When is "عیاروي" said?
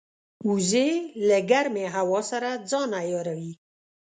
3.01-3.53